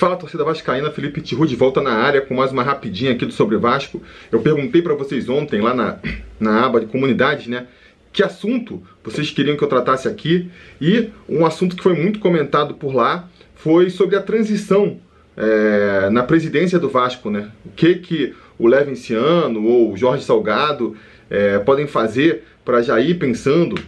Fala 0.00 0.16
torcida 0.16 0.42
vascaína, 0.42 0.90
Felipe 0.90 1.20
Tiru 1.20 1.46
de 1.46 1.54
volta 1.54 1.82
na 1.82 1.92
área 1.92 2.22
com 2.22 2.34
mais 2.34 2.50
uma 2.52 2.62
rapidinha 2.62 3.12
aqui 3.12 3.26
do 3.26 3.34
Sobre 3.34 3.58
Vasco. 3.58 4.00
Eu 4.32 4.40
perguntei 4.40 4.80
para 4.80 4.94
vocês 4.94 5.28
ontem 5.28 5.60
lá 5.60 5.74
na, 5.74 5.98
na 6.40 6.64
aba 6.64 6.80
de 6.80 6.86
comunidades, 6.86 7.48
né, 7.48 7.66
que 8.10 8.22
assunto 8.22 8.82
vocês 9.04 9.30
queriam 9.30 9.58
que 9.58 9.62
eu 9.62 9.68
tratasse 9.68 10.08
aqui 10.08 10.50
e 10.80 11.10
um 11.28 11.44
assunto 11.44 11.76
que 11.76 11.82
foi 11.82 11.92
muito 11.92 12.18
comentado 12.18 12.72
por 12.72 12.94
lá 12.94 13.28
foi 13.54 13.90
sobre 13.90 14.16
a 14.16 14.22
transição 14.22 14.96
é, 15.36 16.08
na 16.08 16.22
presidência 16.22 16.78
do 16.78 16.88
Vasco, 16.88 17.30
né? 17.30 17.50
O 17.66 17.68
que 17.68 17.96
que 17.96 18.34
o 18.58 18.66
Levinciano 18.66 19.62
ou 19.66 19.92
o 19.92 19.98
Jorge 19.98 20.24
Salgado 20.24 20.96
é, 21.28 21.58
podem 21.58 21.86
fazer 21.86 22.44
para 22.64 22.80
já 22.80 22.98
ir 22.98 23.18
pensando 23.18 23.78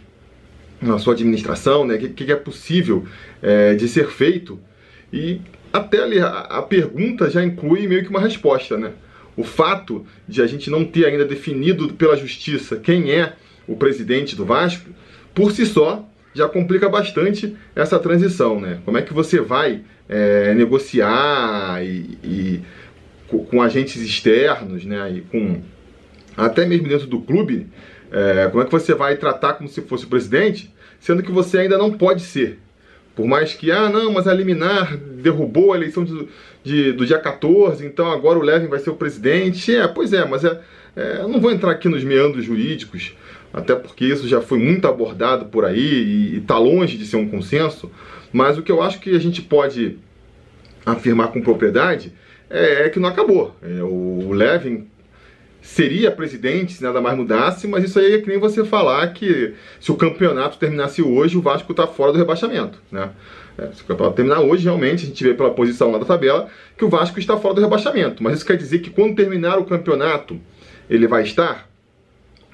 na 0.79 0.99
sua 0.99 1.15
administração, 1.15 1.87
né? 1.87 1.95
O 1.95 1.99
que, 1.99 2.27
que 2.27 2.33
é 2.33 2.37
possível 2.37 3.07
é, 3.43 3.73
de 3.73 3.89
ser 3.89 4.09
feito 4.09 4.61
e 5.11 5.41
até 5.73 6.03
ali 6.03 6.19
a, 6.19 6.29
a 6.29 6.63
pergunta 6.63 7.31
já 7.31 7.43
inclui 7.43 7.87
meio 7.87 8.03
que 8.03 8.11
uma 8.11 8.21
resposta, 8.21 8.77
né? 8.77 8.93
O 9.37 9.43
fato 9.43 10.07
de 10.29 10.43
a 10.43 10.47
gente 10.47 10.69
não 10.69 10.85
ter 10.85 11.07
ainda 11.07 11.25
definido 11.25 11.95
pela 11.95 12.17
justiça 12.17 12.77
quem 12.77 13.11
é 13.13 13.33
o 13.67 13.77
presidente 13.77 14.37
do 14.37 14.45
Vasco, 14.45 14.91
por 15.35 15.53
si 15.53 15.65
só, 15.65 16.07
já 16.35 16.49
complica 16.49 16.89
bastante 16.89 17.57
essa 17.75 17.99
transição, 17.99 18.61
né? 18.61 18.81
Como 18.85 18.99
é 18.99 19.03
que 19.03 19.15
você 19.15 19.41
vai 19.41 19.83
é, 20.09 20.55
negociar 20.55 21.83
e, 21.85 22.19
e, 22.23 22.61
com 23.51 23.63
agentes 23.63 24.01
externos, 24.03 24.85
né? 24.85 25.11
E 25.11 25.21
com 25.23 25.63
até 26.37 26.65
mesmo 26.67 26.89
dentro 26.89 27.07
do 27.07 27.21
clube, 27.21 27.67
é, 28.11 28.49
como 28.51 28.63
é 28.63 28.67
que 28.67 28.73
você 28.73 28.95
vai 28.95 29.17
tratar 29.17 29.55
como 29.55 29.69
se 29.69 29.81
fosse 29.83 30.05
o 30.05 30.09
presidente, 30.09 30.73
sendo 31.01 31.23
que 31.23 31.33
você 31.33 31.59
ainda 31.59 31.79
não 31.79 31.93
pode 31.93 32.23
ser. 32.23 32.59
Por 33.15 33.27
mais 33.27 33.53
que, 33.55 33.71
ah, 33.71 33.89
não, 33.89 34.13
mas 34.13 34.27
a 34.27 34.33
liminar 34.33 34.97
derrubou 34.97 35.73
a 35.73 35.77
eleição 35.77 36.05
de, 36.05 36.29
de, 36.65 36.93
do 36.93 37.05
dia 37.05 37.19
14, 37.19 37.85
então 37.85 38.11
agora 38.11 38.39
o 38.39 38.43
Levin 38.43 38.69
vai 38.69 38.79
ser 38.79 38.91
o 38.91 38.97
presidente. 38.97 39.75
É, 39.75 39.87
pois 39.87 40.13
é, 40.13 40.25
mas 40.27 40.45
é, 40.45 40.61
é, 40.97 41.19
eu 41.21 41.29
não 41.29 41.41
vou 41.41 41.53
entrar 41.53 41.71
aqui 41.71 41.89
nos 41.89 42.03
meandros 42.03 42.45
jurídicos, 42.45 43.15
até 43.53 43.75
porque 43.75 44.07
isso 44.07 44.27
já 44.27 44.41
foi 44.41 44.59
muito 44.59 44.89
abordado 44.89 45.47
por 45.47 45.65
aí 45.65 45.79
e 45.79 46.37
está 46.39 46.57
longe 46.59 46.97
de 46.97 47.07
ser 47.07 47.17
um 47.17 47.29
consenso. 47.29 47.91
Mas 48.33 48.57
o 48.57 48.63
que 48.63 48.73
eu 48.73 48.83
acho 48.83 48.99
que 48.99 49.15
a 49.15 49.19
gente 49.19 49.43
pode 49.43 49.99
afirmar 50.87 51.29
com 51.29 51.43
propriedade 51.43 52.13
é, 52.49 52.87
é 52.87 52.89
que 52.89 52.99
não 52.99 53.09
acabou. 53.09 53.55
É, 53.63 53.83
o 53.83 54.33
Levin 54.33 54.87
seria 55.63 56.11
presidente 56.11 56.75
se 56.75 56.83
nada 56.83 57.01
mais 57.01 57.17
mudasse, 57.17 57.69
mas 57.69 57.85
isso 57.85 57.99
aí 57.99 58.15
é 58.15 58.21
que 58.21 58.29
nem 58.29 58.39
você 58.39 58.65
falar 58.65 59.07
que 59.15 59.55
se 59.81 59.93
o 59.93 59.97
campeonato 59.97 60.59
terminasse 60.59 61.01
hoje, 61.01 61.39
o 61.39 61.41
Vasco 61.41 61.71
está 61.71 61.87
fora 61.87 62.13
do 62.13 62.19
rebaixamento, 62.19 62.79
né? 62.91 63.11
É, 63.57 63.69
se 63.73 63.83
o 63.83 63.85
campeonato 63.85 64.17
terminar 64.17 64.41
hoje, 64.41 64.65
realmente, 64.65 65.05
a 65.05 65.07
gente 65.07 65.23
vê 65.23 65.35
pela 65.35 65.51
posição 65.51 65.93
lá 65.93 65.99
da 65.99 66.05
tabela 66.05 66.49
que 66.77 66.85
o 66.85 66.89
Vasco 66.89 67.19
está 67.19 67.37
fora 67.37 67.55
do 67.55 67.61
rebaixamento. 67.61 68.23
Mas 68.23 68.37
isso 68.37 68.47
quer 68.47 68.57
dizer 68.57 68.81
que 68.81 68.91
quando 68.91 69.15
terminar 69.15 69.59
o 69.59 69.65
campeonato, 69.65 70.41
ele 70.91 71.07
vai 71.07 71.23
estar? 71.23 71.69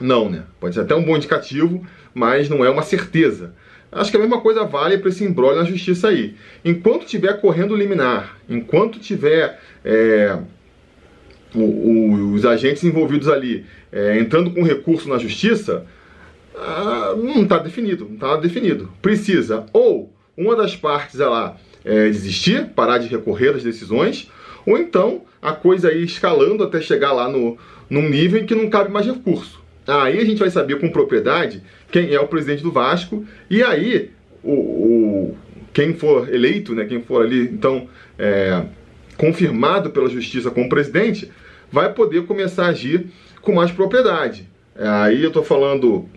Não, 0.00 0.28
né? 0.28 0.42
Pode 0.60 0.74
ser 0.74 0.82
até 0.82 0.94
um 0.94 1.02
bom 1.02 1.16
indicativo, 1.16 1.84
mas 2.12 2.48
não 2.48 2.64
é 2.64 2.70
uma 2.70 2.82
certeza. 2.82 3.54
Acho 3.90 4.10
que 4.10 4.16
a 4.16 4.20
mesma 4.20 4.40
coisa 4.40 4.64
vale 4.64 4.98
para 4.98 5.08
esse 5.08 5.24
embrolho 5.24 5.56
na 5.56 5.64
justiça 5.64 6.08
aí. 6.08 6.36
Enquanto 6.64 7.06
tiver 7.06 7.40
correndo 7.40 7.74
liminar, 7.74 8.36
enquanto 8.48 8.98
tiver 8.98 9.58
é, 9.84 10.38
o, 11.54 12.32
os 12.34 12.44
agentes 12.44 12.84
envolvidos 12.84 13.28
ali 13.28 13.64
é, 13.90 14.18
entrando 14.18 14.50
com 14.50 14.62
recurso 14.62 15.08
na 15.08 15.18
justiça, 15.18 15.86
ah, 16.54 17.14
não 17.16 17.42
está 17.42 17.58
definido, 17.58 18.04
não 18.04 18.14
está 18.14 18.36
definido. 18.36 18.90
Precisa 19.00 19.66
ou 19.72 20.12
uma 20.36 20.54
das 20.54 20.76
partes 20.76 21.18
lá 21.18 21.56
é, 21.84 22.08
desistir, 22.08 22.66
parar 22.74 22.98
de 22.98 23.08
recorrer 23.08 23.54
às 23.54 23.62
decisões, 23.62 24.30
ou 24.66 24.78
então 24.78 25.22
a 25.40 25.52
coisa 25.52 25.92
ir 25.92 26.04
escalando 26.04 26.62
até 26.62 26.80
chegar 26.80 27.12
lá 27.12 27.28
no, 27.28 27.56
num 27.88 28.08
nível 28.08 28.40
em 28.40 28.46
que 28.46 28.54
não 28.54 28.68
cabe 28.68 28.90
mais 28.90 29.06
recurso. 29.06 29.62
Aí 29.86 30.18
a 30.18 30.24
gente 30.24 30.38
vai 30.38 30.50
saber 30.50 30.78
com 30.78 30.90
propriedade 30.90 31.62
quem 31.90 32.12
é 32.12 32.20
o 32.20 32.28
presidente 32.28 32.62
do 32.62 32.70
Vasco, 32.70 33.24
e 33.48 33.62
aí 33.62 34.10
o, 34.42 34.52
o 34.52 35.36
quem 35.72 35.94
for 35.94 36.32
eleito, 36.32 36.74
né, 36.74 36.84
quem 36.84 37.00
for 37.00 37.22
ali, 37.22 37.42
então, 37.42 37.88
é, 38.18 38.64
confirmado 39.18 39.90
pela 39.90 40.08
justiça 40.08 40.50
como 40.50 40.68
presidente, 40.68 41.30
vai 41.70 41.92
poder 41.92 42.24
começar 42.24 42.66
a 42.66 42.68
agir 42.68 43.08
com 43.42 43.52
mais 43.52 43.70
propriedade. 43.70 44.48
Aí 44.74 45.22
eu 45.22 45.28
estou 45.28 45.42
falando, 45.42 46.08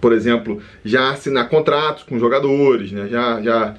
por 0.00 0.12
exemplo, 0.12 0.62
já 0.84 1.10
assinar 1.10 1.48
contratos 1.48 2.04
com 2.04 2.18
jogadores, 2.18 2.92
né? 2.92 3.08
já, 3.10 3.42
já 3.42 3.74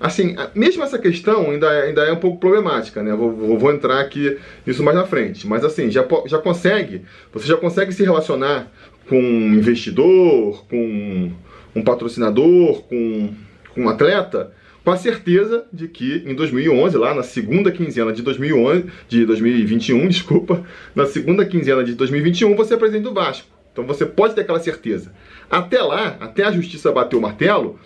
assim, 0.00 0.34
mesmo 0.54 0.82
essa 0.82 0.98
questão 0.98 1.50
ainda, 1.50 1.72
é, 1.72 1.86
ainda 1.86 2.02
é 2.02 2.12
um 2.12 2.16
pouco 2.16 2.38
problemática, 2.38 3.02
né? 3.02 3.14
Vou, 3.14 3.32
vou, 3.32 3.58
vou, 3.58 3.72
entrar 3.72 4.00
aqui 4.00 4.36
nisso 4.66 4.82
mais 4.82 4.96
na 4.96 5.06
frente. 5.06 5.46
Mas 5.46 5.64
assim, 5.64 5.90
já, 5.90 6.04
já 6.26 6.38
consegue, 6.38 7.02
você 7.32 7.46
já 7.46 7.56
consegue 7.56 7.92
se 7.92 8.02
relacionar 8.02 8.70
com 9.08 9.18
um 9.18 9.54
investidor, 9.54 10.64
com 10.68 11.32
um 11.74 11.82
patrocinador, 11.82 12.82
com, 12.82 13.30
com 13.74 13.82
um 13.82 13.88
atleta, 13.88 14.52
com 14.84 14.90
a 14.90 14.96
certeza 14.96 15.66
de 15.72 15.88
que 15.88 16.22
em 16.24 16.34
2011, 16.34 16.96
lá 16.96 17.14
na 17.14 17.22
segunda 17.22 17.70
quinzena 17.70 18.12
de 18.12 18.22
2011, 18.22 18.86
de 19.08 19.26
2021, 19.26 20.08
desculpa, 20.08 20.64
na 20.94 21.06
segunda 21.06 21.44
quinzena 21.44 21.84
de 21.84 21.94
2021 21.94 22.56
você 22.56 22.74
é 22.74 22.76
presidente 22.76 23.04
do 23.04 23.14
Vasco. 23.14 23.48
Então 23.72 23.86
você 23.86 24.06
pode 24.06 24.34
ter 24.34 24.40
aquela 24.40 24.60
certeza. 24.60 25.12
Até 25.50 25.80
lá, 25.82 26.16
até 26.20 26.44
a 26.44 26.52
justiça 26.52 26.90
bater 26.90 27.16
o 27.16 27.20
martelo, 27.20 27.78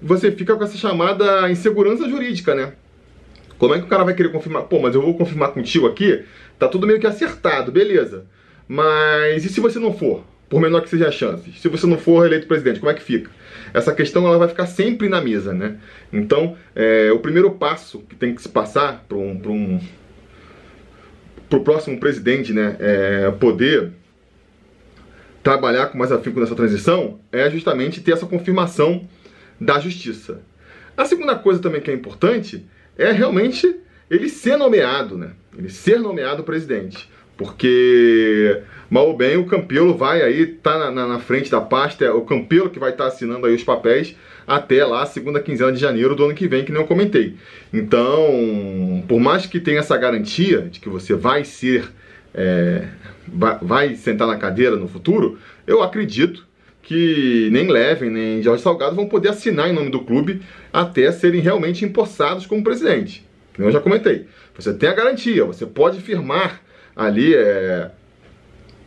você 0.00 0.32
fica 0.32 0.56
com 0.56 0.64
essa 0.64 0.76
chamada 0.76 1.50
insegurança 1.50 2.08
jurídica, 2.08 2.54
né? 2.54 2.72
Como 3.58 3.74
é 3.74 3.78
que 3.78 3.84
o 3.84 3.88
cara 3.88 4.04
vai 4.04 4.14
querer 4.14 4.30
confirmar? 4.30 4.64
Pô, 4.64 4.80
mas 4.80 4.94
eu 4.94 5.02
vou 5.02 5.16
confirmar 5.16 5.52
contigo 5.52 5.86
aqui, 5.86 6.24
tá 6.58 6.68
tudo 6.68 6.86
meio 6.86 7.00
que 7.00 7.06
acertado, 7.06 7.72
beleza. 7.72 8.26
Mas 8.68 9.44
e 9.44 9.48
se 9.48 9.60
você 9.60 9.78
não 9.78 9.92
for? 9.92 10.24
Por 10.48 10.60
menor 10.60 10.82
que 10.82 10.90
seja 10.90 11.08
a 11.08 11.12
chance. 11.12 11.52
Se 11.52 11.68
você 11.68 11.86
não 11.86 11.98
for 11.98 12.24
eleito 12.24 12.46
presidente, 12.46 12.78
como 12.78 12.90
é 12.90 12.94
que 12.94 13.02
fica? 13.02 13.30
essa 13.72 13.94
questão 13.94 14.26
ela 14.26 14.38
vai 14.38 14.48
ficar 14.48 14.66
sempre 14.66 15.08
na 15.08 15.20
mesa, 15.20 15.52
né? 15.52 15.76
Então, 16.12 16.56
é, 16.74 17.10
o 17.12 17.18
primeiro 17.18 17.50
passo 17.52 18.00
que 18.00 18.14
tem 18.14 18.34
que 18.34 18.42
se 18.42 18.48
passar 18.48 19.04
para 19.06 19.18
um, 19.18 19.40
um 19.46 19.80
o 21.52 21.60
próximo 21.60 21.98
presidente, 22.00 22.52
né, 22.52 22.76
é, 22.80 23.30
poder 23.30 23.92
trabalhar 25.42 25.86
com 25.86 25.96
mais 25.96 26.10
afinco 26.10 26.40
nessa 26.40 26.56
transição 26.56 27.20
é 27.30 27.48
justamente 27.48 28.00
ter 28.00 28.12
essa 28.12 28.26
confirmação 28.26 29.06
da 29.60 29.78
justiça. 29.78 30.42
A 30.96 31.04
segunda 31.04 31.36
coisa 31.36 31.60
também 31.60 31.80
que 31.80 31.90
é 31.90 31.94
importante 31.94 32.66
é 32.98 33.12
realmente 33.12 33.76
ele 34.10 34.28
ser 34.28 34.56
nomeado, 34.56 35.16
né? 35.16 35.32
Ele 35.56 35.68
ser 35.68 36.00
nomeado 36.00 36.42
presidente. 36.42 37.08
Porque 37.36 38.62
mal 38.88 39.08
ou 39.08 39.16
bem 39.16 39.36
o 39.36 39.46
Campelo 39.46 39.96
vai 39.96 40.22
aí, 40.22 40.46
tá 40.46 40.78
na, 40.78 40.90
na, 40.90 41.06
na, 41.06 41.18
frente 41.18 41.50
da 41.50 41.60
pasta, 41.60 42.04
é 42.04 42.10
o 42.10 42.22
Campelo 42.22 42.70
que 42.70 42.78
vai 42.78 42.90
estar 42.90 43.04
tá 43.04 43.08
assinando 43.08 43.46
aí 43.46 43.54
os 43.54 43.64
papéis 43.64 44.16
até 44.46 44.84
lá 44.84 45.04
segunda 45.04 45.40
quinzena 45.40 45.72
de 45.72 45.80
janeiro 45.80 46.14
do 46.14 46.24
ano 46.24 46.34
que 46.34 46.46
vem, 46.46 46.64
que 46.64 46.70
nem 46.70 46.80
eu 46.80 46.86
comentei. 46.86 47.34
Então, 47.72 49.04
por 49.08 49.18
mais 49.18 49.44
que 49.44 49.58
tenha 49.58 49.80
essa 49.80 49.96
garantia 49.96 50.62
de 50.62 50.78
que 50.78 50.88
você 50.88 51.14
vai 51.14 51.44
ser, 51.44 51.90
é, 52.32 52.86
vai, 53.60 53.96
sentar 53.96 54.28
na 54.28 54.36
cadeira 54.36 54.76
no 54.76 54.86
futuro, 54.86 55.38
eu 55.66 55.82
acredito 55.82 56.46
que 56.80 57.48
nem 57.50 57.68
Levin, 57.68 58.10
nem 58.10 58.42
Jorge 58.42 58.62
Salgado 58.62 58.94
vão 58.94 59.08
poder 59.08 59.30
assinar 59.30 59.68
em 59.68 59.72
nome 59.72 59.90
do 59.90 60.04
clube 60.04 60.40
até 60.72 61.10
serem 61.10 61.40
realmente 61.40 61.84
empossados 61.84 62.46
como 62.46 62.62
presidente. 62.62 63.26
Eu 63.58 63.72
já 63.72 63.80
comentei. 63.80 64.26
Você 64.54 64.72
tem 64.72 64.88
a 64.88 64.94
garantia, 64.94 65.44
você 65.44 65.66
pode 65.66 66.00
firmar 66.00 66.60
ali 66.96 67.34
é, 67.34 67.90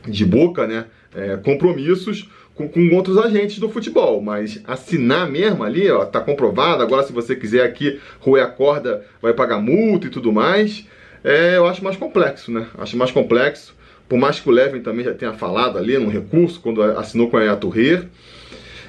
de 0.08 0.26
boca, 0.26 0.66
né, 0.66 0.86
é, 1.16 1.38
compromissos 1.38 2.30
com, 2.56 2.68
com, 2.68 2.96
outros 2.96 3.18
agentes 3.18 3.60
do 3.60 3.70
futebol, 3.70 4.20
mas 4.20 4.62
assinar 4.66 5.30
mesmo 5.30 5.64
ali, 5.64 5.90
ó, 5.90 6.04
tá 6.06 6.20
comprovado, 6.20 6.82
agora 6.82 7.04
se 7.04 7.14
você 7.14 7.36
quiser 7.36 7.64
aqui 7.64 8.00
roer 8.20 8.44
a 8.44 8.48
corda, 8.48 9.06
vai 9.22 9.34
pagar 9.34 9.60
multa 9.60 10.08
e 10.08 10.10
tudo 10.10 10.34
mais, 10.34 10.86
é, 11.24 11.58
eu 11.58 11.68
acho 11.68 11.84
mais 11.84 11.96
complexo, 11.96 12.52
né, 12.52 12.68
acho 12.78 12.98
mais 12.98 13.12
complexo, 13.12 13.76
por 14.10 14.18
mais 14.18 14.40
que 14.40 14.50
o 14.50 14.52
Levin 14.52 14.82
também 14.82 15.06
já 15.06 15.14
tenha 15.14 15.34
falado 15.34 15.78
ali 15.78 15.98
no 16.00 16.10
recurso, 16.10 16.60
quando 16.60 16.82
assinou 16.82 17.30
com 17.30 17.38
a 17.38 17.56
Torrer, 17.56 18.08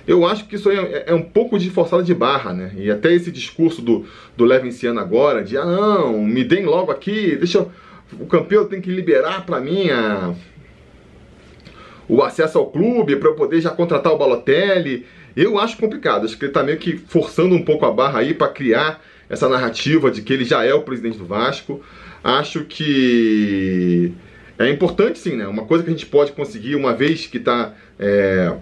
eu 0.06 0.26
acho 0.26 0.46
que 0.46 0.56
isso 0.56 0.70
é, 0.70 1.04
é, 1.06 1.14
um 1.14 1.22
pouco 1.22 1.58
de 1.58 1.68
forçada 1.70 2.02
de 2.02 2.14
barra, 2.14 2.54
né? 2.54 2.72
E 2.74 2.90
até 2.90 3.12
esse 3.12 3.30
discurso 3.30 3.82
do, 3.82 4.06
do 4.34 4.44
Levinciano 4.44 4.98
agora, 4.98 5.44
de 5.44 5.58
ah 5.58 5.64
não, 5.64 6.24
me 6.24 6.42
deem 6.42 6.64
logo 6.64 6.90
aqui, 6.90 7.36
deixa 7.36 7.58
eu 7.58 7.70
o 8.18 8.26
campeão 8.26 8.64
tem 8.64 8.80
que 8.80 8.90
liberar 8.90 9.44
para 9.46 9.60
mim 9.60 9.90
a, 9.90 10.34
o 12.08 12.22
acesso 12.22 12.58
ao 12.58 12.70
clube 12.70 13.16
para 13.16 13.28
eu 13.28 13.34
poder 13.34 13.60
já 13.60 13.70
contratar 13.70 14.12
o 14.12 14.18
Balotelli. 14.18 15.06
Eu 15.36 15.58
acho 15.58 15.76
complicado, 15.76 16.24
acho 16.24 16.36
que 16.36 16.44
ele 16.44 16.50
está 16.50 16.62
meio 16.62 16.78
que 16.78 16.96
forçando 16.96 17.54
um 17.54 17.64
pouco 17.64 17.86
a 17.86 17.92
barra 17.92 18.20
aí 18.20 18.34
para 18.34 18.48
criar 18.48 19.02
essa 19.28 19.48
narrativa 19.48 20.10
de 20.10 20.22
que 20.22 20.32
ele 20.32 20.44
já 20.44 20.64
é 20.64 20.74
o 20.74 20.82
presidente 20.82 21.18
do 21.18 21.24
Vasco. 21.24 21.80
Acho 22.22 22.64
que 22.64 24.12
é 24.58 24.68
importante 24.68 25.18
sim, 25.18 25.36
né? 25.36 25.46
Uma 25.46 25.64
coisa 25.64 25.84
que 25.84 25.90
a 25.90 25.92
gente 25.92 26.06
pode 26.06 26.32
conseguir 26.32 26.74
uma 26.74 26.92
vez 26.92 27.26
que 27.26 27.38
está 27.38 27.74
é, 27.98 28.54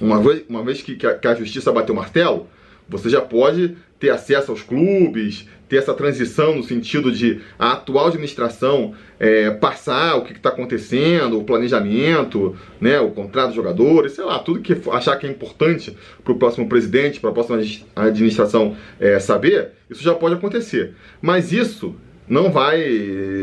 uma 0.00 0.20
vez, 0.20 0.42
uma 0.48 0.64
vez 0.64 0.82
que, 0.82 0.96
que, 0.96 1.06
a, 1.06 1.14
que 1.14 1.28
a 1.28 1.34
justiça 1.34 1.70
bateu 1.70 1.94
o 1.94 1.96
martelo, 1.96 2.48
você 2.88 3.08
já 3.08 3.20
pode 3.20 3.76
ter 4.02 4.10
acesso 4.10 4.50
aos 4.50 4.62
clubes, 4.62 5.48
ter 5.68 5.76
essa 5.76 5.94
transição 5.94 6.56
no 6.56 6.64
sentido 6.64 7.12
de 7.12 7.40
a 7.56 7.74
atual 7.74 8.08
administração 8.08 8.94
é, 9.20 9.48
passar 9.52 10.16
o 10.16 10.24
que 10.24 10.32
está 10.32 10.48
acontecendo, 10.48 11.38
o 11.38 11.44
planejamento, 11.44 12.56
né, 12.80 12.98
o 12.98 13.10
contrato 13.12 13.46
dos 13.46 13.54
jogadores, 13.54 14.14
sei 14.14 14.24
lá, 14.24 14.40
tudo 14.40 14.58
que 14.58 14.76
achar 14.90 15.16
que 15.16 15.24
é 15.24 15.30
importante 15.30 15.96
para 16.24 16.32
o 16.32 16.36
próximo 16.36 16.68
presidente, 16.68 17.20
para 17.20 17.30
a 17.30 17.32
próxima 17.32 17.60
administração 17.94 18.76
é, 18.98 19.20
saber, 19.20 19.70
isso 19.88 20.02
já 20.02 20.16
pode 20.16 20.34
acontecer. 20.34 20.94
Mas 21.20 21.52
isso 21.52 21.94
não 22.28 22.50
vai, 22.50 22.82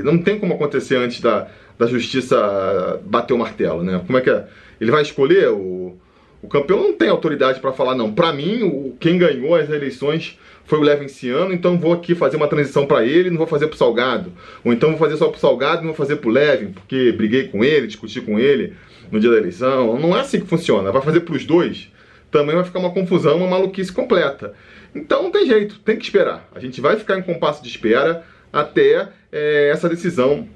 não 0.04 0.18
tem 0.18 0.38
como 0.38 0.56
acontecer 0.56 0.98
antes 0.98 1.22
da, 1.22 1.48
da 1.78 1.88
justiça 1.88 3.00
bater 3.06 3.34
o 3.34 3.38
martelo, 3.38 3.82
né? 3.82 4.02
Como 4.06 4.18
é 4.18 4.22
que 4.22 4.30
é? 4.30 4.46
Ele 4.82 4.92
vai 4.92 5.04
escolher 5.04 5.48
o 5.52 5.96
o 6.42 6.48
campeão 6.48 6.82
não 6.82 6.94
tem 6.94 7.10
autoridade 7.10 7.60
para 7.60 7.72
falar, 7.72 7.96
não. 7.96 8.14
Para 8.14 8.32
mim, 8.32 8.64
o, 8.64 8.96
quem 9.00 9.18
ganhou 9.18 9.56
as 9.56 9.70
eleições 9.70 10.38
foi 10.66 10.80
o 10.80 10.84
Levenciano, 10.84 11.52
então 11.52 11.80
vou 11.80 11.94
aqui 11.94 12.14
fazer 12.14 12.38
uma 12.38 12.48
transição 12.48 12.86
para 12.86 13.04
ele, 13.04 13.30
não 13.30 13.38
vou 13.38 13.48
fazer 13.48 13.68
pro 13.68 13.78
Salgado. 13.78 14.32
Ou 14.64 14.72
então 14.72 14.90
vou 14.90 15.00
fazer 15.00 15.18
só 15.18 15.28
pro 15.28 15.40
Salgado 15.40 15.82
e 15.82 15.86
não 15.86 15.94
vou 15.94 15.96
fazer 15.96 16.18
pro 16.18 16.30
Levin, 16.30 16.72
porque 16.72 17.12
briguei 17.12 17.48
com 17.48 17.64
ele, 17.64 17.88
discuti 17.88 18.22
com 18.22 18.40
ele 18.40 18.74
no 19.12 19.20
dia 19.20 19.32
da 19.32 19.38
eleição. 19.38 20.00
Não 20.00 20.16
é 20.16 20.22
assim 20.22 20.40
que 20.40 20.48
funciona. 20.48 20.92
Vai 20.92 21.02
fazer 21.02 21.22
pros 21.22 21.44
dois, 21.46 21.90
também 22.32 22.56
vai 22.56 22.64
ficar 22.64 22.80
uma 22.80 22.92
confusão, 22.92 23.38
uma 23.38 23.48
maluquice 23.48 23.92
completa. 23.92 24.54
Então 24.94 25.24
não 25.24 25.32
tem 25.32 25.46
jeito, 25.46 25.80
tem 25.80 25.98
que 25.98 26.04
esperar. 26.04 26.48
A 26.54 26.60
gente 26.60 26.80
vai 26.80 26.96
ficar 26.96 27.18
em 27.18 27.22
compasso 27.22 27.62
de 27.64 27.70
espera 27.70 28.24
até 28.54 29.10
é, 29.32 29.70
essa 29.72 29.90
decisão 29.90 30.48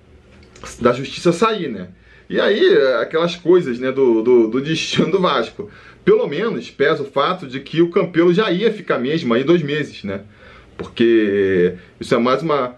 da 0.79 0.93
justiça 0.93 1.31
sair, 1.31 1.69
né? 1.69 1.89
E 2.29 2.39
aí, 2.39 2.77
aquelas 3.01 3.35
coisas 3.35 3.79
né, 3.79 3.91
do, 3.91 4.21
do, 4.21 4.47
do, 4.47 4.61
destino 4.61 5.11
do 5.11 5.19
Vasco. 5.19 5.69
Pelo 6.05 6.27
menos 6.27 6.69
pesa 6.69 7.03
o 7.03 7.05
fato 7.05 7.47
de 7.47 7.59
que 7.59 7.81
o 7.81 7.89
Campelo 7.89 8.33
já 8.33 8.51
ia 8.51 8.71
ficar 8.71 8.97
mesmo 8.97 9.33
aí 9.33 9.43
dois 9.43 9.61
meses, 9.61 10.03
né? 10.03 10.21
Porque 10.77 11.75
isso 11.99 12.13
é 12.13 12.17
mais 12.17 12.41
uma. 12.41 12.75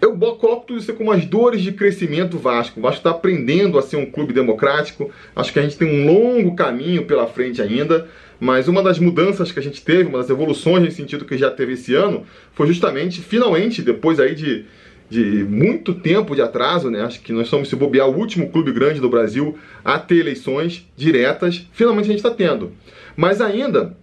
Eu 0.00 0.16
coloco 0.16 0.66
tudo 0.66 0.78
isso 0.78 0.94
como 0.94 1.12
as 1.12 1.26
dores 1.26 1.60
de 1.60 1.72
crescimento 1.72 2.30
do 2.30 2.38
Vasco. 2.38 2.78
O 2.80 2.82
Vasco 2.82 2.98
está 2.98 3.10
aprendendo 3.10 3.78
a 3.78 3.82
ser 3.82 3.96
um 3.96 4.06
clube 4.06 4.32
democrático. 4.32 5.10
Acho 5.36 5.52
que 5.52 5.58
a 5.58 5.62
gente 5.62 5.76
tem 5.76 5.86
um 5.86 6.06
longo 6.06 6.54
caminho 6.54 7.04
pela 7.04 7.26
frente 7.26 7.60
ainda. 7.60 8.08
Mas 8.40 8.68
uma 8.68 8.82
das 8.82 8.98
mudanças 8.98 9.52
que 9.52 9.58
a 9.58 9.62
gente 9.62 9.82
teve, 9.82 10.08
uma 10.08 10.18
das 10.18 10.30
evoluções 10.30 10.82
nesse 10.82 10.96
sentido 10.96 11.24
que 11.24 11.36
já 11.36 11.50
teve 11.50 11.74
esse 11.74 11.94
ano, 11.94 12.24
foi 12.52 12.66
justamente, 12.66 13.20
finalmente, 13.20 13.82
depois 13.82 14.18
aí 14.18 14.34
de 14.34 14.64
de 15.08 15.44
muito 15.44 15.94
tempo 15.94 16.34
de 16.34 16.42
atraso, 16.42 16.90
né? 16.90 17.02
Acho 17.02 17.20
que 17.20 17.32
nós 17.32 17.48
somos, 17.48 17.68
se 17.68 17.76
bobear, 17.76 18.08
o 18.08 18.16
último 18.16 18.50
clube 18.50 18.72
grande 18.72 19.00
do 19.00 19.08
Brasil 19.08 19.58
a 19.84 19.98
ter 19.98 20.18
eleições 20.18 20.86
diretas. 20.96 21.66
Finalmente 21.72 22.06
a 22.06 22.08
gente 22.08 22.16
está 22.16 22.30
tendo. 22.30 22.72
Mas 23.16 23.40
ainda 23.40 23.96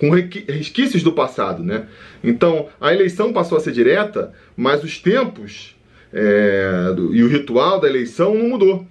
com 0.00 0.08
resquícios 0.08 1.02
do 1.02 1.12
passado, 1.12 1.62
né? 1.62 1.86
Então, 2.24 2.68
a 2.80 2.92
eleição 2.92 3.34
passou 3.34 3.58
a 3.58 3.60
ser 3.60 3.72
direta, 3.72 4.32
mas 4.56 4.82
os 4.82 4.98
tempos 4.98 5.76
é, 6.10 6.92
do, 6.96 7.14
e 7.14 7.22
o 7.22 7.28
ritual 7.28 7.78
da 7.78 7.86
eleição 7.86 8.34
não 8.34 8.48
mudou. 8.48 8.86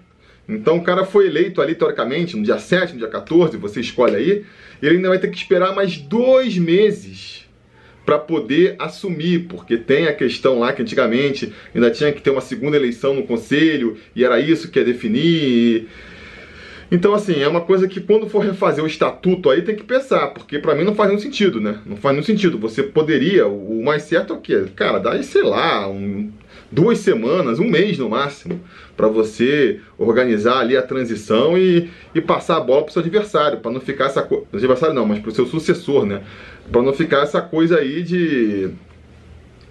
Então, 0.47 0.77
o 0.77 0.83
cara 0.83 1.05
foi 1.05 1.25
eleito 1.25 1.63
ali, 1.63 1.73
teoricamente, 1.73 2.37
no 2.37 2.43
dia 2.43 2.59
7, 2.59 2.93
no 2.93 2.99
dia 2.99 3.07
14, 3.07 3.57
você 3.57 3.79
escolhe 3.79 4.15
aí, 4.15 4.45
ele 4.81 4.97
ainda 4.97 5.09
vai 5.09 5.17
ter 5.17 5.29
que 5.29 5.37
esperar 5.37 5.73
mais 5.73 5.97
dois 5.97 6.57
meses 6.59 7.38
para 8.09 8.17
poder 8.17 8.75
assumir, 8.79 9.45
porque 9.47 9.77
tem 9.77 10.07
a 10.07 10.13
questão 10.13 10.57
lá 10.57 10.73
que 10.73 10.81
antigamente 10.81 11.53
ainda 11.75 11.91
tinha 11.91 12.11
que 12.11 12.19
ter 12.19 12.31
uma 12.31 12.41
segunda 12.41 12.75
eleição 12.75 13.13
no 13.13 13.21
conselho 13.21 13.97
e 14.15 14.25
era 14.25 14.39
isso 14.39 14.71
que 14.71 14.79
ia 14.79 14.85
definir. 14.85 15.87
Então, 16.91 17.13
assim, 17.13 17.39
é 17.39 17.47
uma 17.47 17.61
coisa 17.61 17.87
que 17.87 18.01
quando 18.01 18.27
for 18.27 18.39
refazer 18.39 18.83
o 18.83 18.87
estatuto 18.87 19.51
aí 19.51 19.61
tem 19.61 19.75
que 19.75 19.83
pensar, 19.83 20.29
porque 20.29 20.57
para 20.57 20.73
mim 20.73 20.83
não 20.83 20.95
faz 20.95 21.09
nenhum 21.09 21.21
sentido, 21.21 21.61
né? 21.61 21.77
Não 21.85 21.97
faz 21.97 22.15
nenhum 22.15 22.25
sentido. 22.25 22.57
Você 22.57 22.81
poderia, 22.81 23.45
o 23.45 23.83
mais 23.83 24.01
certo 24.01 24.33
é 24.33 24.35
o 24.35 24.41
quê? 24.41 24.65
Cara, 24.75 24.97
dá, 24.97 25.21
sei 25.21 25.43
lá, 25.43 25.87
um, 25.87 26.31
duas 26.71 26.99
semanas, 26.99 27.59
um 27.59 27.67
mês 27.67 27.97
no 27.97 28.09
máximo, 28.09 28.59
para 28.95 29.07
você 29.07 29.79
organizar 29.97 30.59
ali 30.59 30.77
a 30.77 30.81
transição 30.81 31.57
e, 31.57 31.89
e 32.13 32.21
passar 32.21 32.57
a 32.57 32.59
bola 32.59 32.83
pro 32.83 32.93
seu 32.93 33.01
adversário, 33.01 33.59
para 33.59 33.71
não 33.71 33.79
ficar 33.79 34.05
essa 34.05 34.21
coisa. 34.21 34.45
Adversário 34.53 34.95
não, 34.95 35.05
mas 35.05 35.19
pro 35.19 35.31
seu 35.31 35.45
sucessor, 35.45 36.05
né? 36.05 36.21
Para 36.71 36.81
não 36.81 36.93
ficar 36.93 37.23
essa 37.23 37.41
coisa 37.41 37.77
aí 37.77 38.03
de. 38.03 38.69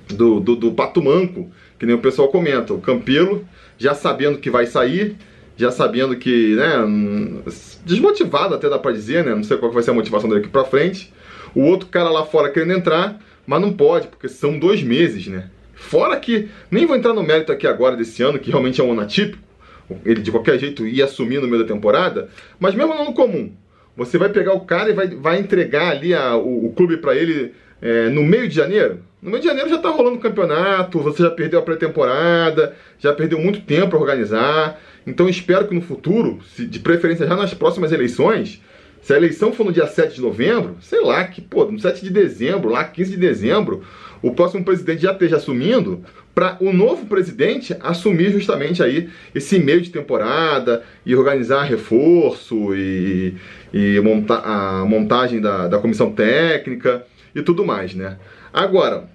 Do, 0.08 0.40
do, 0.40 0.56
do 0.56 0.72
pato 0.72 1.02
manco, 1.02 1.50
que 1.78 1.84
nem 1.84 1.94
o 1.94 2.00
pessoal 2.00 2.28
comenta. 2.28 2.72
O 2.72 2.80
Campelo, 2.80 3.46
já 3.76 3.94
sabendo 3.94 4.38
que 4.38 4.48
vai 4.48 4.64
sair, 4.64 5.16
já 5.54 5.70
sabendo 5.70 6.16
que, 6.16 6.54
né, 6.56 7.44
desmotivado 7.84 8.54
até 8.54 8.70
dá 8.70 8.78
pra 8.78 8.90
dizer, 8.90 9.26
né, 9.26 9.34
não 9.34 9.44
sei 9.44 9.58
qual 9.58 9.70
vai 9.70 9.82
ser 9.82 9.90
a 9.90 9.94
motivação 9.94 10.26
dele 10.30 10.40
aqui 10.40 10.48
pra 10.48 10.64
frente. 10.64 11.12
O 11.54 11.60
outro 11.60 11.88
cara 11.88 12.08
lá 12.08 12.24
fora 12.24 12.50
querendo 12.50 12.72
entrar, 12.72 13.20
mas 13.46 13.60
não 13.60 13.70
pode, 13.70 14.08
porque 14.08 14.28
são 14.30 14.58
dois 14.58 14.82
meses, 14.82 15.26
né. 15.26 15.50
Fora 15.78 16.16
que, 16.18 16.48
nem 16.70 16.84
vou 16.84 16.96
entrar 16.96 17.14
no 17.14 17.22
mérito 17.22 17.52
aqui 17.52 17.66
agora 17.66 17.96
desse 17.96 18.22
ano, 18.22 18.38
que 18.38 18.50
realmente 18.50 18.80
é 18.80 18.84
um 18.84 18.92
ano 18.92 19.00
atípico, 19.00 19.42
ele 20.04 20.20
de 20.20 20.30
qualquer 20.30 20.58
jeito 20.58 20.86
ia 20.86 21.04
assumir 21.04 21.40
no 21.40 21.48
meio 21.48 21.62
da 21.62 21.72
temporada, 21.72 22.28
mas 22.58 22.74
mesmo 22.74 22.94
no 22.94 23.02
ano 23.02 23.14
comum, 23.14 23.52
você 23.96 24.18
vai 24.18 24.28
pegar 24.28 24.52
o 24.52 24.60
cara 24.60 24.90
e 24.90 24.92
vai, 24.92 25.08
vai 25.08 25.38
entregar 25.38 25.90
ali 25.90 26.12
a, 26.12 26.36
o, 26.36 26.66
o 26.66 26.72
clube 26.72 26.98
para 26.98 27.14
ele 27.14 27.54
é, 27.80 28.08
no 28.08 28.22
meio 28.22 28.48
de 28.48 28.54
janeiro? 28.54 29.00
No 29.22 29.30
meio 29.30 29.40
de 29.40 29.48
janeiro 29.48 29.70
já 29.70 29.76
está 29.76 29.88
rolando 29.88 30.16
o 30.16 30.20
campeonato, 30.20 31.00
você 31.00 31.22
já 31.22 31.30
perdeu 31.30 31.58
a 31.58 31.62
pré-temporada, 31.62 32.76
já 32.98 33.12
perdeu 33.12 33.38
muito 33.40 33.60
tempo 33.62 33.90
para 33.90 33.98
organizar. 33.98 34.80
Então 35.06 35.28
espero 35.28 35.66
que 35.66 35.74
no 35.74 35.80
futuro, 35.80 36.38
se, 36.54 36.66
de 36.66 36.78
preferência 36.78 37.26
já 37.26 37.34
nas 37.34 37.54
próximas 37.54 37.90
eleições, 37.90 38.62
se 39.02 39.12
a 39.12 39.16
eleição 39.16 39.52
for 39.52 39.64
no 39.64 39.72
dia 39.72 39.86
7 39.86 40.16
de 40.16 40.20
novembro, 40.20 40.76
sei 40.80 41.00
lá, 41.02 41.24
que 41.24 41.40
pô, 41.40 41.64
no 41.64 41.78
7 41.78 42.04
de 42.04 42.10
dezembro, 42.10 42.68
lá 42.68 42.84
15 42.84 43.12
de 43.12 43.16
dezembro, 43.16 43.82
o 44.22 44.32
próximo 44.32 44.64
presidente 44.64 45.02
já 45.02 45.12
esteja 45.12 45.36
assumindo, 45.36 46.04
para 46.34 46.56
o 46.60 46.72
novo 46.72 47.06
presidente 47.06 47.76
assumir 47.80 48.30
justamente 48.30 48.82
aí 48.82 49.08
esse 49.34 49.58
meio 49.58 49.80
de 49.80 49.90
temporada 49.90 50.84
e 51.04 51.14
organizar 51.16 51.64
reforço 51.64 52.74
e, 52.76 53.34
e 53.72 54.00
monta 54.00 54.34
a 54.36 54.84
montagem 54.84 55.40
da, 55.40 55.66
da 55.66 55.78
comissão 55.78 56.12
técnica 56.12 57.04
e 57.34 57.42
tudo 57.42 57.64
mais, 57.64 57.92
né? 57.94 58.18
Agora, 58.52 59.08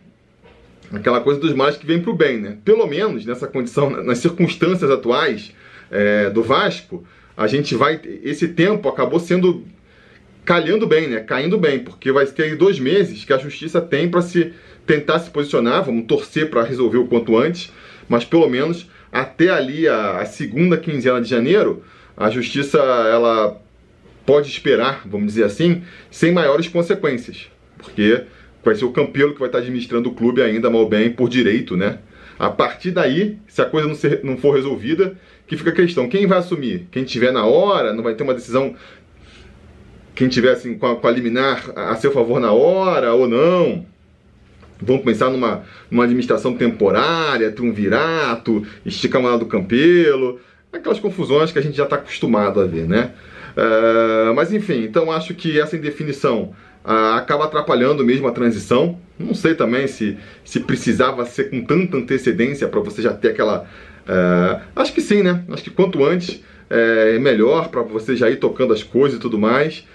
aquela 0.92 1.22
coisa 1.22 1.40
dos 1.40 1.54
males 1.54 1.78
que 1.78 1.86
vem 1.86 2.02
para 2.02 2.12
o 2.12 2.16
bem, 2.16 2.40
né? 2.40 2.58
Pelo 2.64 2.86
menos 2.88 3.26
nessa 3.26 3.48
condição, 3.48 3.90
nas 3.90 4.18
circunstâncias 4.18 4.92
atuais 4.92 5.54
é, 5.90 6.30
do 6.30 6.44
Vasco, 6.44 7.06
a 7.38 7.48
gente 7.48 7.74
vai. 7.76 8.00
Esse 8.24 8.50
tempo 8.50 8.88
acabou 8.90 9.20
sendo 9.20 9.64
calhando 10.46 10.86
bem, 10.86 11.08
né? 11.08 11.20
Caindo 11.20 11.58
bem, 11.58 11.80
porque 11.80 12.12
vai 12.12 12.26
ter 12.26 12.56
dois 12.56 12.80
meses 12.80 13.24
que 13.24 13.34
a 13.34 13.38
justiça 13.38 13.82
tem 13.82 14.10
para 14.10 14.22
se 14.22 14.54
tentar 14.86 15.20
se 15.20 15.30
posicionar, 15.30 15.84
vamos 15.84 16.06
torcer 16.06 16.50
para 16.50 16.64
resolver 16.64 16.98
o 16.98 17.08
quanto 17.08 17.38
antes, 17.38 17.72
mas 18.10 18.26
pelo 18.26 18.50
menos 18.50 18.90
até 19.12 19.50
ali 19.50 19.88
a, 19.88 20.18
a, 20.18 20.26
segunda 20.26 20.78
quinzena 20.78 21.22
de 21.22 21.30
janeiro, 21.30 21.84
a 22.18 22.30
justiça 22.30 22.78
ela 22.78 23.62
pode 24.26 24.50
esperar, 24.50 25.04
vamos 25.06 25.28
dizer 25.28 25.46
assim, 25.46 25.84
sem 26.12 26.32
maiores 26.32 26.68
consequências, 26.68 27.50
porque 27.78 28.24
vai 28.64 28.76
ser 28.76 28.86
o 28.86 28.92
Campelo 28.92 29.34
que 29.34 29.40
vai 29.40 29.48
estar 29.48 29.60
administrando 29.60 30.10
o 30.10 30.14
clube 30.14 30.42
ainda 30.42 30.70
mal 30.70 30.88
bem 30.88 31.12
por 31.12 31.30
direito, 31.30 31.78
né? 31.78 32.00
A 32.40 32.50
partir 32.50 32.92
daí, 32.92 33.38
se 33.48 33.62
a 33.62 33.66
coisa 33.66 33.88
não, 33.88 33.96
ser, 33.96 34.22
não 34.24 34.38
for 34.38 34.56
resolvida, 34.56 35.16
que 35.46 35.56
fica 35.56 35.70
a 35.70 35.74
questão, 35.74 36.10
quem 36.10 36.26
vai 36.26 36.40
assumir? 36.40 36.88
Quem 36.92 37.04
tiver 37.04 37.32
na 37.32 37.46
hora, 37.46 37.94
não 37.94 38.04
vai 38.04 38.16
ter 38.16 38.24
uma 38.24 38.34
decisão 38.34 38.76
quem 40.16 40.28
tiver 40.28 40.52
assim, 40.52 40.78
com, 40.78 40.88
a, 40.88 40.96
com 40.96 41.08
a 41.08 41.12
liminar 41.12 41.72
a 41.76 41.96
seu 41.96 42.12
favor 42.12 42.40
na 42.40 42.52
hora 42.52 43.14
ou 43.14 43.28
não? 43.28 43.86
Vamos 44.82 45.04
pensar 45.04 45.30
numa, 45.30 45.64
numa 45.90 46.04
administração 46.04 46.56
temporária, 46.56 47.52
triunvirato, 47.52 48.66
esticar 48.86 49.24
o 49.24 49.38
do 49.38 49.46
Campelo, 49.46 50.40
aquelas 50.72 51.00
confusões 51.00 51.52
que 51.52 51.60
a 51.60 51.62
gente 51.62 51.78
já 51.78 51.84
está 51.84 51.96
acostumado 51.96 52.60
a 52.60 52.66
ver, 52.66 52.88
né? 52.88 53.12
Uh, 53.56 54.34
mas 54.34 54.52
enfim, 54.52 54.84
então 54.84 55.12
acho 55.12 55.34
que 55.36 55.60
essa 55.60 55.78
indefinição 55.78 56.56
uh, 56.84 57.16
acaba 57.16 57.46
atrapalhando 57.46 58.04
mesmo 58.04 58.28
a 58.28 58.32
transição. 58.32 59.00
Não 59.18 59.34
sei 59.34 59.54
também 59.54 59.88
se, 59.88 60.18
se 60.44 60.60
precisava 60.60 61.26
ser 61.26 61.50
com 61.50 61.64
tanta 61.64 61.98
antecedência 61.98 62.68
para 62.68 62.80
você 62.80 63.02
já 63.02 63.14
ter 63.14 63.30
aquela. 63.30 63.66
Uh, 64.06 64.62
acho 64.76 64.92
que 64.92 65.02
sim, 65.02 65.22
né? 65.22 65.44
Acho 65.50 65.64
que 65.64 65.70
quanto 65.70 66.04
antes 66.04 66.42
é 66.70 67.20
melhor 67.20 67.70
para 67.70 67.84
você 67.84 68.16
já 68.16 68.32
ir 68.32 68.38
tocando 68.38 68.74
as 68.74 68.82
coisas 68.82 69.20
e 69.20 69.22
tudo 69.22 69.38
mais. 69.38 69.86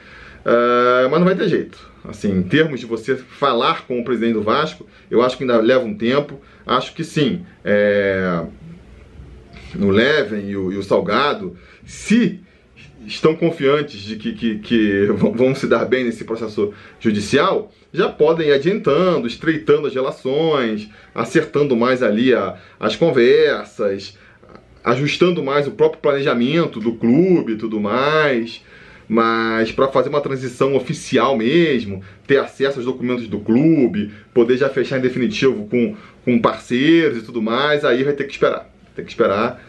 Uh, 0.45 1.09
mas 1.11 1.19
não 1.19 1.25
vai 1.25 1.35
ter 1.35 1.49
jeito. 1.49 1.89
Assim, 2.05 2.31
em 2.31 2.43
termos 2.43 2.81
de 2.81 2.87
você 2.87 3.17
falar 3.17 3.87
com 3.87 4.01
o 4.01 4.05
presidente 4.05 4.35
do 4.35 4.43
Vasco, 4.43 4.87
eu 5.11 5.23
acho 5.23 5.37
que 5.37 5.43
ainda 5.43 5.61
leva 5.61 5.85
um 5.85 5.95
tempo. 5.95 6.41
Acho 6.67 6.95
que 6.95 7.05
sim. 7.05 7.45
É... 7.65 8.45
O 9.79 9.91
Leven 9.91 10.49
e 10.49 10.57
o, 10.57 10.73
e 10.73 10.77
o 10.77 10.83
Salgado, 10.83 11.57
se 11.85 12.41
estão 13.07 13.35
confiantes 13.35 14.01
de 14.01 14.17
que, 14.17 14.33
que, 14.33 14.59
que, 14.59 15.07
vão 15.35 15.55
se 15.55 15.67
dar 15.67 15.85
bem 15.85 16.05
nesse 16.05 16.25
processo 16.25 16.73
judicial, 16.99 17.71
já 17.93 18.09
podem 18.09 18.49
ir 18.49 18.53
adiantando, 18.53 19.27
estreitando 19.27 19.87
as 19.87 19.95
relações, 19.95 20.89
acertando 21.15 21.77
mais 21.77 22.03
ali 22.03 22.33
a, 22.35 22.57
as 22.81 22.97
conversas, 22.97 24.17
ajustando 24.83 25.43
mais 25.43 25.67
o 25.67 25.73
próprio 25.73 26.01
planejamento 26.01 26.81
do 26.81 26.95
clube 26.95 27.53
e 27.53 27.57
tudo 27.57 27.79
mais 27.79 28.63
mas 29.09 29.73
para 29.73 29.89
fazer 29.89 30.09
uma 30.11 30.21
transição 30.21 30.75
oficial 30.77 31.37
mesmo, 31.37 32.03
ter 32.27 32.39
acesso 32.39 32.79
aos 32.79 32.85
documentos 32.85 33.27
do 33.27 33.41
clube, 33.41 34.13
poder 34.35 34.59
já 34.59 34.69
fechar 34.69 34.99
em 34.99 35.03
definitivo 35.03 35.67
com, 35.67 35.97
com 36.25 36.39
parceiros 36.39 37.19
e 37.19 37.23
tudo 37.23 37.41
mais, 37.41 37.85
aí 37.85 38.05
vai 38.05 38.13
ter 38.13 38.25
que 38.25 38.33
esperar. 38.33 38.69
Tem 38.95 39.05
que 39.05 39.11
esperar 39.11 39.63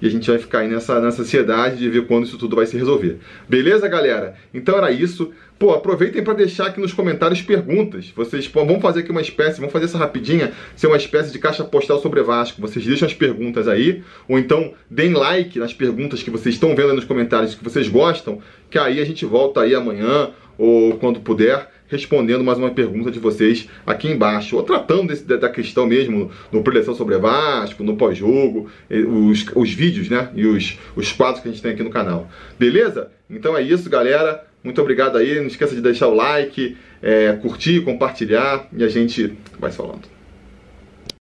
e 0.00 0.06
a 0.06 0.10
gente 0.10 0.28
vai 0.30 0.38
ficar 0.38 0.60
aí 0.60 0.68
nessa, 0.68 1.00
nessa 1.00 1.22
ansiedade 1.22 1.76
de 1.76 1.88
ver 1.88 2.06
quando 2.06 2.24
isso 2.24 2.38
tudo 2.38 2.56
vai 2.56 2.66
se 2.66 2.76
resolver. 2.76 3.18
Beleza, 3.48 3.88
galera? 3.88 4.34
Então 4.52 4.76
era 4.76 4.90
isso. 4.90 5.32
Pô, 5.58 5.72
aproveitem 5.72 6.22
para 6.22 6.34
deixar 6.34 6.66
aqui 6.66 6.80
nos 6.80 6.92
comentários 6.92 7.40
perguntas. 7.40 8.12
Vocês 8.14 8.48
pô, 8.48 8.64
vamos 8.64 8.82
fazer 8.82 9.00
aqui 9.00 9.10
uma 9.10 9.20
espécie, 9.20 9.60
vamos 9.60 9.72
fazer 9.72 9.84
essa 9.86 9.98
rapidinha, 9.98 10.52
ser 10.74 10.88
uma 10.88 10.96
espécie 10.96 11.32
de 11.32 11.38
caixa 11.38 11.64
postal 11.64 12.00
sobre 12.00 12.22
Vasco. 12.22 12.60
Vocês 12.60 12.84
deixam 12.84 13.06
as 13.06 13.14
perguntas 13.14 13.68
aí, 13.68 14.02
ou 14.28 14.38
então 14.38 14.74
deem 14.90 15.12
like 15.12 15.58
nas 15.58 15.72
perguntas 15.72 16.22
que 16.22 16.30
vocês 16.30 16.56
estão 16.56 16.74
vendo 16.74 16.94
nos 16.94 17.04
comentários 17.04 17.54
que 17.54 17.62
vocês 17.62 17.88
gostam, 17.88 18.40
que 18.68 18.78
aí 18.78 19.00
a 19.00 19.04
gente 19.04 19.24
volta 19.24 19.60
aí 19.60 19.74
amanhã 19.74 20.30
ou 20.58 20.96
quando 20.98 21.20
puder 21.20 21.68
respondendo 21.88 22.42
mais 22.42 22.58
uma 22.58 22.70
pergunta 22.70 23.10
de 23.10 23.18
vocês 23.18 23.68
aqui 23.86 24.08
embaixo, 24.08 24.56
ou 24.56 24.62
tratando 24.62 25.08
desse, 25.08 25.24
da 25.24 25.48
questão 25.48 25.86
mesmo 25.86 26.30
no 26.50 26.62
Preleção 26.62 26.94
sobre 26.94 27.16
Vasco, 27.18 27.82
no 27.82 27.96
pós-jogo, 27.96 28.68
os, 28.90 29.46
os 29.54 29.72
vídeos, 29.72 30.08
né? 30.08 30.30
E 30.34 30.46
os, 30.46 30.78
os 30.96 31.12
quadros 31.12 31.42
que 31.42 31.48
a 31.48 31.52
gente 31.52 31.62
tem 31.62 31.72
aqui 31.72 31.82
no 31.82 31.90
canal. 31.90 32.28
Beleza? 32.58 33.10
Então 33.28 33.56
é 33.56 33.62
isso, 33.62 33.88
galera. 33.90 34.44
Muito 34.62 34.80
obrigado 34.80 35.18
aí. 35.18 35.36
Não 35.40 35.46
esqueça 35.46 35.74
de 35.74 35.80
deixar 35.80 36.08
o 36.08 36.14
like, 36.14 36.76
é, 37.02 37.32
curtir, 37.34 37.82
compartilhar 37.82 38.66
e 38.72 38.82
a 38.82 38.88
gente 38.88 39.34
vai 39.58 39.70
falando. 39.70 40.13